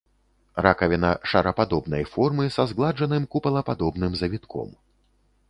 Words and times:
Ракавіна 0.67 1.11
шарападобнай 1.33 2.07
формы 2.13 2.47
са 2.57 2.67
згладжаным 2.73 3.29
купалападобным 3.37 4.19
завітком. 4.25 4.69